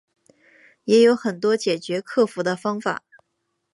[0.85, 3.03] 也有很多解决克服的方法